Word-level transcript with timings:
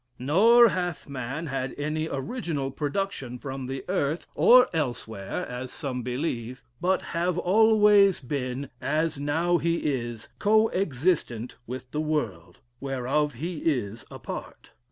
Nor 0.17 0.69
hath 0.69 1.07
man 1.07 1.45
had 1.45 1.75
any 1.77 2.07
original 2.07 2.71
production 2.71 3.37
from 3.37 3.67
the 3.67 3.85
earth, 3.87 4.25
or 4.33 4.67
elsewhere, 4.75 5.45
as 5.47 5.71
some 5.71 6.01
believe, 6.01 6.63
but 6.81 7.03
have 7.13 7.37
always 7.37 8.19
been, 8.19 8.71
as 8.81 9.19
now 9.19 9.59
he 9.59 9.77
is, 9.93 10.27
coexistent 10.39 11.55
with 11.67 11.91
the 11.91 12.01
world, 12.01 12.61
whereof 12.79 13.35
he 13.35 13.57
is 13.59 14.03
a 14.09 14.17
part. 14.17 14.71